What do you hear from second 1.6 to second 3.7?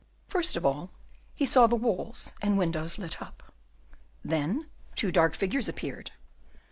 the walls and windows lit up.